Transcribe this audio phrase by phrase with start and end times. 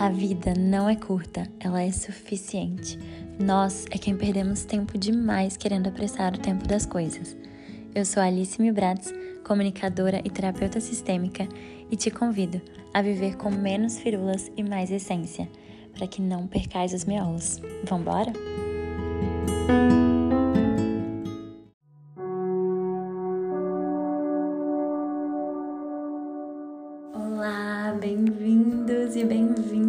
[0.00, 2.98] A vida não é curta, ela é suficiente.
[3.38, 7.36] Nós é quem perdemos tempo demais querendo apressar o tempo das coisas.
[7.94, 9.12] Eu sou Alice Mibrats,
[9.44, 11.46] comunicadora e terapeuta sistêmica,
[11.90, 12.62] e te convido
[12.94, 15.46] a viver com menos firulas e mais essência,
[15.92, 17.60] para que não percais os miolos.
[17.84, 18.32] Vambora?
[27.12, 29.79] Olá, bem-vindos e bem-vindas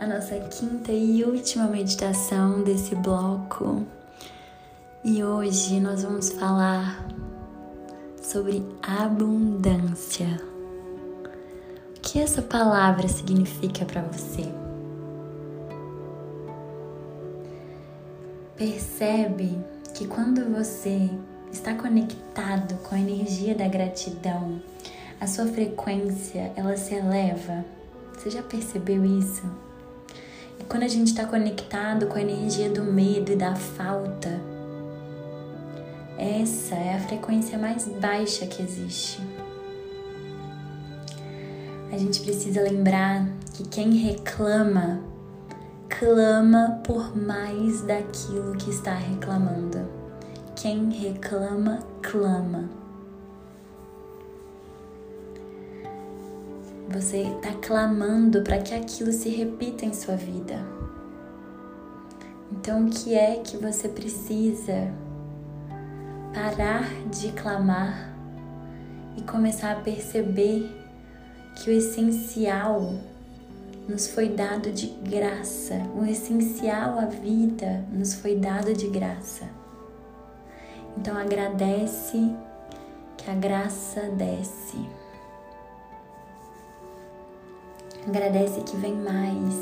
[0.00, 3.84] à nossa quinta e última meditação desse bloco.
[5.04, 7.04] E hoje nós vamos falar
[8.22, 10.40] sobre abundância.
[11.96, 14.52] O que essa palavra significa para você?
[18.56, 19.58] Percebe
[19.94, 21.10] que quando você
[21.52, 24.60] está conectado com a energia da gratidão,
[25.20, 27.64] a sua frequência ela se eleva.
[28.14, 29.67] Você já percebeu isso?
[30.66, 34.40] Quando a gente está conectado com a energia do medo e da falta,
[36.18, 39.20] essa é a frequência mais baixa que existe.
[41.92, 45.00] A gente precisa lembrar que quem reclama,
[45.88, 49.88] clama por mais daquilo que está reclamando.
[50.54, 52.68] Quem reclama, clama.
[56.88, 60.56] Você está clamando para que aquilo se repita em sua vida.
[62.50, 64.90] Então, o que é que você precisa
[66.32, 68.14] parar de clamar
[69.16, 70.70] e começar a perceber
[71.56, 72.94] que o essencial
[73.88, 79.48] nos foi dado de graça, o essencial à vida nos foi dado de graça.
[80.96, 82.34] Então agradece
[83.16, 84.76] que a graça desce.
[88.08, 89.54] Agradece que vem mais,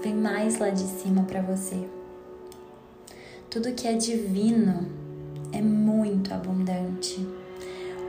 [0.00, 1.88] vem mais lá de cima para você.
[3.50, 4.86] Tudo que é divino
[5.50, 7.26] é muito abundante.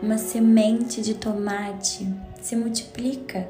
[0.04, 2.08] Uma semente de tomate
[2.40, 3.50] se multiplica.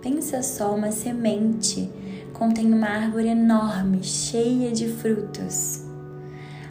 [0.00, 1.90] Pensa só, uma semente
[2.32, 5.82] contém uma árvore enorme, cheia de frutos.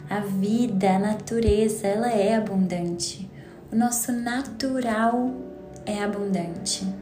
[0.08, 3.30] A vida, a natureza, ela é abundante.
[3.70, 5.30] O nosso natural
[5.84, 7.01] é abundante.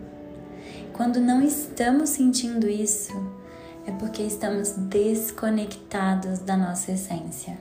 [1.01, 3.11] Quando não estamos sentindo isso,
[3.87, 7.57] é porque estamos desconectados da nossa essência.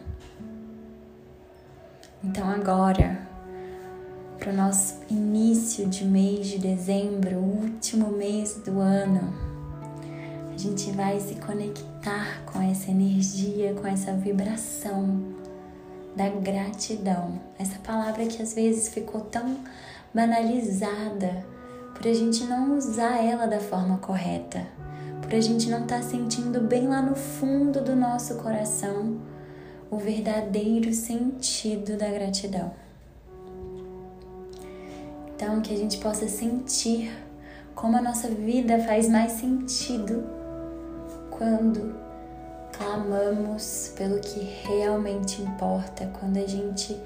[2.22, 3.18] Então, agora,
[4.38, 9.34] para o nosso início de mês de dezembro, o último mês do ano,
[10.54, 15.34] a gente vai se conectar com essa energia, com essa vibração
[16.14, 17.40] da gratidão.
[17.58, 19.60] Essa palavra que às vezes ficou tão
[20.14, 21.58] banalizada
[22.00, 24.66] por a gente não usar ela da forma correta,
[25.22, 29.20] por a gente não estar tá sentindo bem lá no fundo do nosso coração
[29.92, 32.72] o verdadeiro sentido da gratidão.
[35.36, 37.12] Então, que a gente possa sentir
[37.76, 40.24] como a nossa vida faz mais sentido
[41.30, 41.94] quando
[42.72, 46.98] clamamos pelo que realmente importa, quando a gente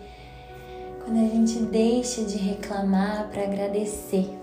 [1.04, 4.43] quando a gente deixa de reclamar para agradecer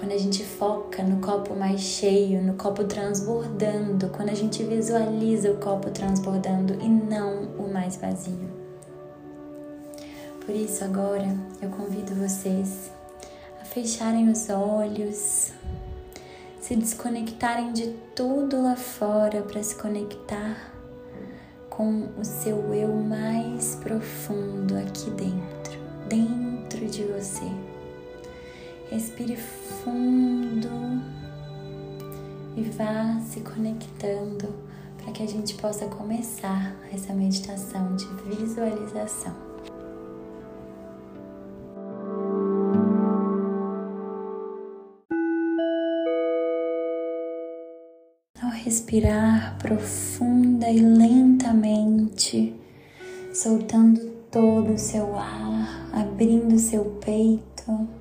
[0.00, 5.50] quando a gente foca no copo mais cheio, no copo transbordando, quando a gente visualiza
[5.50, 8.48] o copo transbordando e não o mais vazio.
[10.44, 12.90] Por isso, agora eu convido vocês
[13.60, 15.52] a fecharem os olhos,
[16.62, 20.72] se desconectarem de tudo lá fora para se conectar
[21.68, 25.78] com o seu eu mais profundo aqui dentro,
[26.08, 27.79] dentro de você.
[28.90, 30.68] Respire fundo
[32.56, 34.52] e vá se conectando
[34.98, 39.32] para que a gente possa começar essa meditação de visualização.
[48.42, 52.60] Ao respirar profunda e lentamente,
[53.32, 54.00] soltando
[54.32, 57.99] todo o seu ar, abrindo seu peito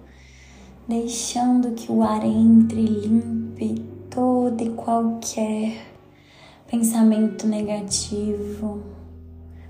[0.90, 3.76] deixando que o ar entre e limpe
[4.10, 5.86] todo e qualquer
[6.68, 8.84] pensamento negativo,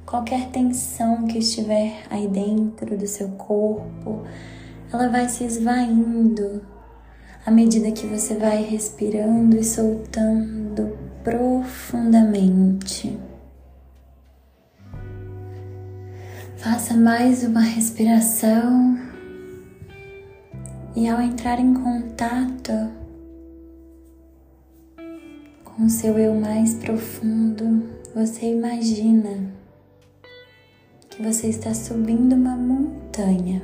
[0.06, 4.24] qualquer tensão que estiver aí dentro do seu corpo,
[4.94, 6.62] ela vai se esvaindo
[7.46, 13.20] à medida que você vai respirando e soltando profundamente.
[16.56, 19.09] Faça mais uma respiração
[21.00, 22.74] e ao entrar em contato
[25.64, 29.50] com seu eu mais profundo, você imagina
[31.10, 33.62] que você está subindo uma montanha.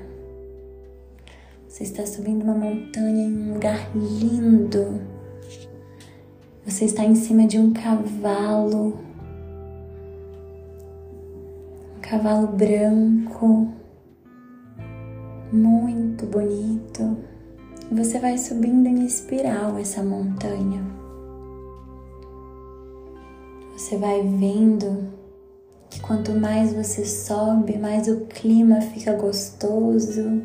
[1.68, 5.02] Você está subindo uma montanha em um lugar lindo.
[6.66, 8.98] Você está em cima de um cavalo.
[11.98, 13.74] Um cavalo branco,
[15.56, 17.18] muito bonito.
[17.92, 20.84] Você vai subindo em espiral essa montanha.
[23.76, 25.08] Você vai vendo
[25.90, 30.42] que quanto mais você sobe, mais o clima fica gostoso,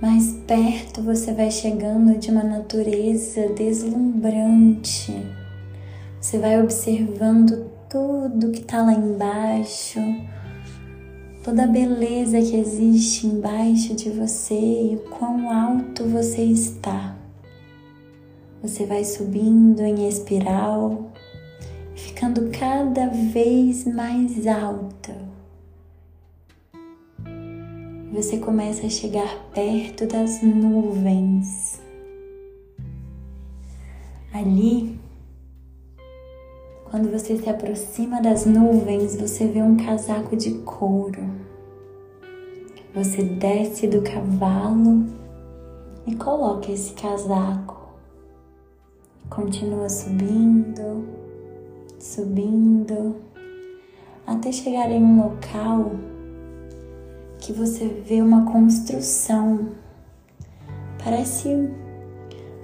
[0.00, 5.14] mais perto você vai chegando de uma natureza deslumbrante.
[6.20, 10.00] Você vai observando tudo que está lá embaixo,
[11.42, 17.16] toda a beleza que existe embaixo de você e o quão alto você está.
[18.62, 21.10] Você vai subindo em espiral,
[21.94, 25.16] ficando cada vez mais alta.
[28.12, 31.80] Você começa a chegar perto das nuvens.
[34.32, 34.98] Ali,
[36.90, 41.22] quando você se aproxima das nuvens, você vê um casaco de couro.
[42.94, 45.06] Você desce do cavalo
[46.06, 47.78] e coloca esse casaco.
[49.28, 51.20] Continua subindo
[52.00, 53.16] subindo,
[54.26, 55.92] até chegar em um local
[57.38, 59.68] que você vê uma construção.
[61.02, 61.70] Parece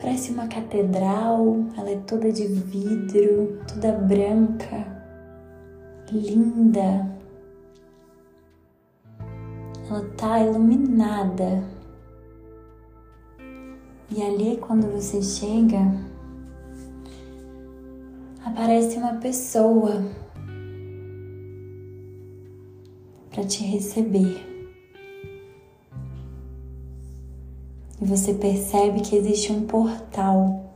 [0.06, 4.86] parece uma catedral, ela é toda de vidro, toda branca,
[6.12, 7.10] linda.
[9.90, 11.64] Ela tá iluminada.
[14.08, 15.80] E ali quando você chega,
[18.44, 20.04] aparece uma pessoa
[23.32, 24.55] para te receber.
[28.00, 30.66] E você percebe que existe um portal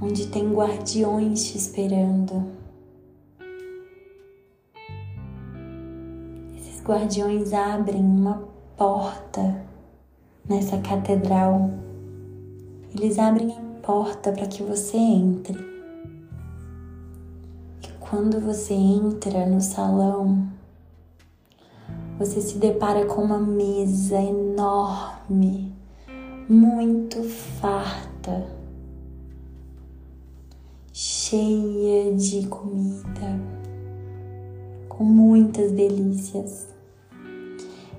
[0.00, 2.46] onde tem guardiões te esperando.
[6.56, 9.62] Esses guardiões abrem uma porta
[10.48, 11.70] nessa catedral.
[12.94, 15.58] Eles abrem a porta para que você entre.
[18.00, 20.48] Quando você entra no salão,
[22.18, 25.72] você se depara com uma mesa enorme,
[26.50, 28.44] muito farta,
[30.92, 33.38] cheia de comida,
[34.88, 36.66] com muitas delícias.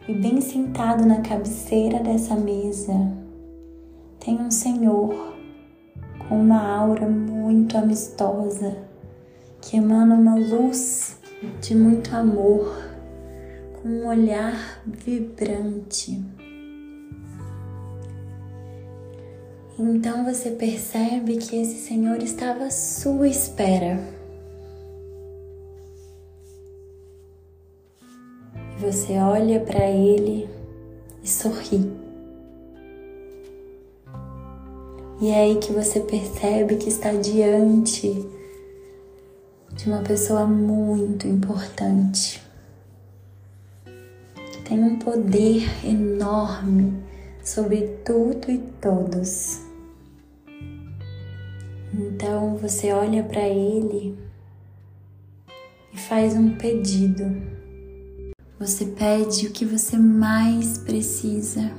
[0.05, 2.93] E bem sentado na cabeceira dessa mesa
[4.19, 5.33] tem um senhor
[6.27, 8.75] com uma aura muito amistosa
[9.61, 11.17] que emana uma luz
[11.61, 12.83] de muito amor,
[13.81, 16.21] com um olhar vibrante.
[19.83, 23.99] Então você percebe que esse Senhor estava à sua espera.
[28.79, 30.47] Você olha para ele
[31.23, 31.91] e sorri.
[35.19, 38.23] E é aí que você percebe que está diante
[39.73, 42.39] de uma pessoa muito importante,
[44.35, 46.93] que tem um poder enorme
[47.43, 49.70] sobre tudo e todos.
[52.31, 54.17] Então você olha para ele
[55.93, 57.25] e faz um pedido.
[58.57, 61.73] Você pede o que você mais precisa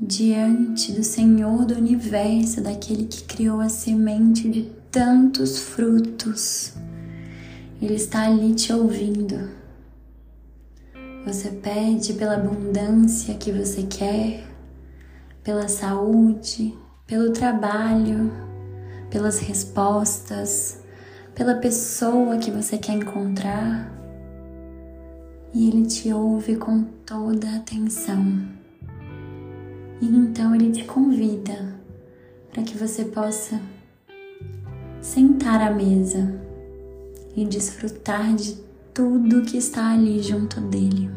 [0.00, 6.74] diante do Senhor do universo, daquele que criou a semente de tantos frutos.
[7.82, 9.50] Ele está ali te ouvindo.
[11.26, 14.46] Você pede pela abundância que você quer,
[15.42, 18.32] pela saúde, pelo trabalho,
[19.10, 20.82] pelas respostas,
[21.34, 23.92] pela pessoa que você quer encontrar.
[25.52, 28.42] E ele te ouve com toda a atenção.
[30.00, 31.74] E então ele te convida
[32.52, 33.60] para que você possa
[35.00, 36.40] sentar à mesa
[37.36, 38.58] e desfrutar de
[38.92, 41.10] tudo que está ali junto dele.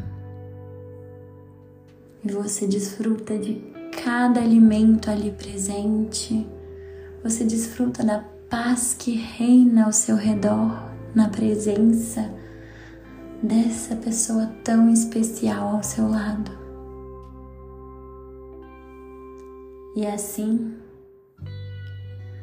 [2.24, 6.46] E você desfruta de cada alimento ali presente,
[7.22, 12.32] você desfruta da paz que reina ao seu redor na presença
[13.42, 16.50] dessa pessoa tão especial ao seu lado.
[19.96, 20.74] E assim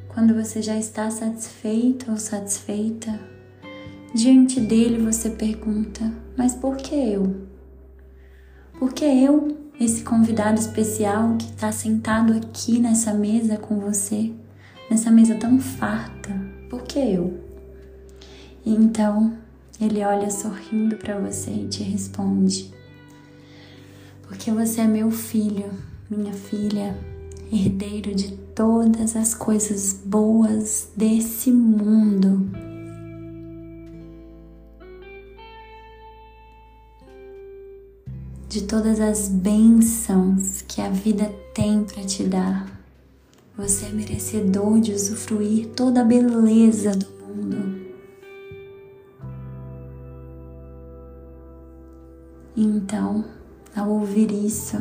[0.09, 3.19] quando você já está satisfeito ou satisfeita,
[4.13, 7.47] diante dele você pergunta: Mas por que eu?
[8.79, 14.31] Por que eu, esse convidado especial que está sentado aqui nessa mesa com você,
[14.89, 16.29] nessa mesa tão farta?
[16.69, 17.39] Por que eu?
[18.65, 19.37] E então
[19.79, 22.73] ele olha sorrindo para você e te responde:
[24.23, 25.69] Porque você é meu filho,
[26.09, 26.97] minha filha,
[27.51, 32.34] herdeiro de todas as coisas boas desse mundo.
[38.55, 42.65] De todas as bênçãos que a vida tem para te dar.
[43.57, 47.85] Você é merecedor de usufruir toda a beleza do mundo.
[52.55, 53.25] Então,
[53.75, 54.77] ao ouvir isso,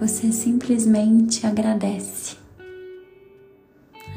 [0.00, 2.36] você simplesmente agradece.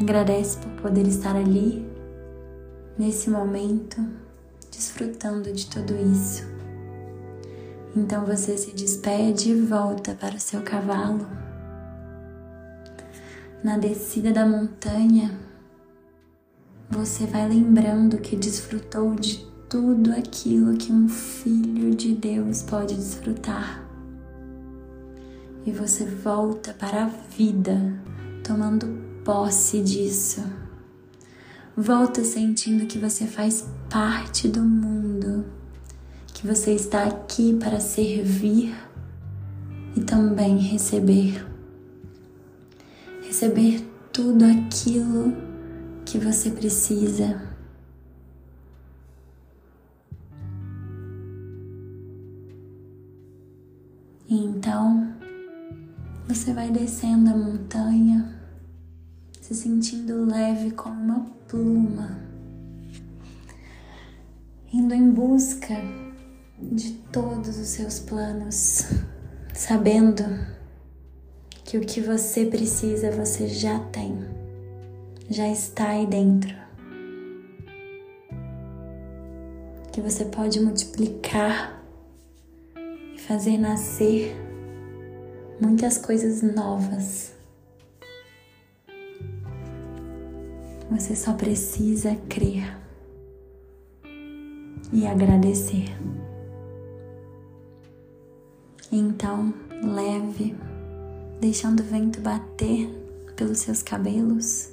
[0.01, 1.87] Agradece por poder estar ali,
[2.97, 4.03] nesse momento,
[4.71, 6.52] desfrutando de tudo isso.
[7.95, 11.27] Então você se despede e volta para o seu cavalo.
[13.63, 15.39] Na descida da montanha,
[16.89, 23.83] você vai lembrando que desfrutou de tudo aquilo que um filho de Deus pode desfrutar
[25.65, 27.77] e você volta para a vida
[28.43, 28.85] tomando
[29.23, 30.43] posse disso.
[31.75, 35.45] Volta sentindo que você faz parte do mundo,
[36.43, 38.75] que você está aqui para servir
[39.95, 41.47] e também receber.
[43.25, 43.81] Receber
[44.12, 45.33] tudo aquilo
[46.05, 47.41] que você precisa.
[54.29, 55.13] Então,
[56.27, 58.38] você vai descendo a montanha,
[59.39, 62.19] se sentindo leve como uma pluma,
[64.73, 66.02] indo em busca
[66.72, 68.84] de todos os seus planos,
[69.53, 70.24] sabendo
[71.63, 74.17] que o que você precisa você já tem,
[75.29, 76.55] já está aí dentro.
[79.91, 81.84] Que você pode multiplicar
[83.15, 84.36] e fazer nascer
[85.60, 87.34] muitas coisas novas.
[90.91, 92.77] Você só precisa crer
[94.91, 95.86] e agradecer.
[98.95, 100.55] Então, leve,
[101.41, 102.88] deixando o vento bater
[103.35, 104.69] pelos seus cabelos,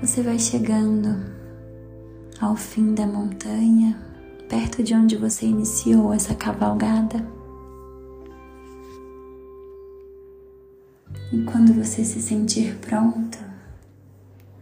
[0.00, 1.16] você vai chegando
[2.40, 3.96] ao fim da montanha,
[4.48, 7.24] perto de onde você iniciou essa cavalgada.
[11.32, 13.38] E quando você se sentir pronta,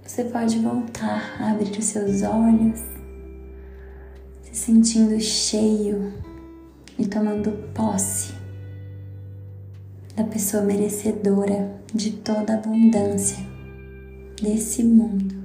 [0.02, 2.80] você pode voltar a abrir os seus olhos,
[4.42, 6.12] se sentindo cheio
[6.98, 8.32] e tomando posse
[10.16, 13.38] da pessoa merecedora de toda a abundância
[14.40, 15.44] desse mundo.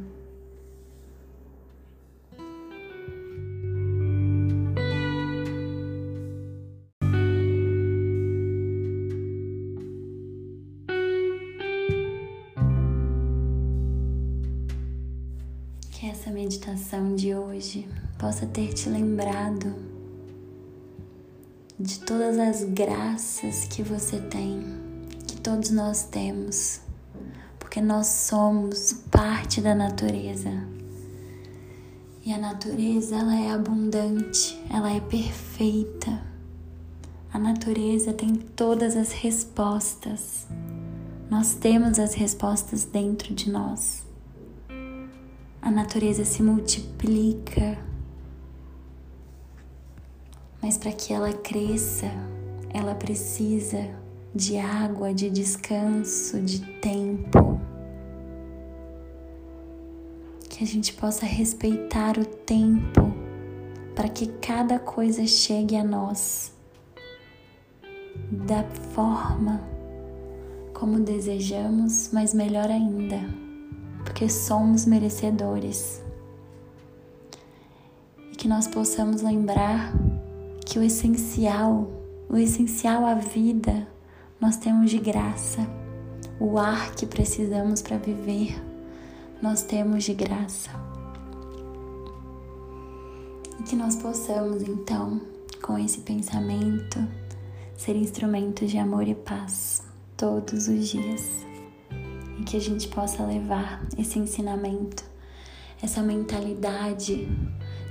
[16.50, 17.88] meditação de hoje
[18.18, 19.89] possa ter te lembrado
[21.80, 24.62] de todas as graças que você tem,
[25.28, 26.82] que todos nós temos,
[27.58, 30.52] porque nós somos parte da natureza.
[32.26, 36.22] E a natureza ela é abundante, ela é perfeita.
[37.32, 40.46] A natureza tem todas as respostas.
[41.30, 44.10] Nós temos as respostas dentro de nós
[45.62, 47.78] a natureza se multiplica,
[50.62, 52.12] mas para que ela cresça,
[52.74, 53.90] ela precisa
[54.34, 57.60] de água, de descanso, de tempo.
[60.50, 63.14] Que a gente possa respeitar o tempo
[63.96, 66.54] para que cada coisa chegue a nós
[68.32, 68.64] da
[68.94, 69.62] forma
[70.74, 73.50] como desejamos, mas melhor ainda
[74.10, 76.02] porque somos merecedores.
[78.32, 79.94] E que nós possamos lembrar
[80.70, 81.90] que o essencial,
[82.30, 83.88] o essencial à vida,
[84.40, 85.68] nós temos de graça.
[86.40, 88.56] O ar que precisamos para viver,
[89.42, 90.70] nós temos de graça.
[93.60, 95.20] E que nós possamos, então,
[95.60, 97.04] com esse pensamento,
[97.76, 99.82] ser instrumentos de amor e paz
[100.16, 101.50] todos os dias
[102.46, 105.04] que a gente possa levar esse ensinamento,
[105.82, 107.28] essa mentalidade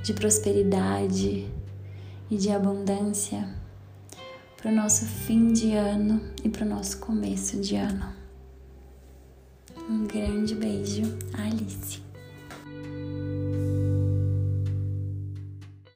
[0.03, 1.58] de prosperidade
[2.31, 3.49] e de abundância
[4.57, 8.13] para o nosso fim de ano e para o nosso começo de ano.
[9.89, 12.08] Um grande beijo, Alice.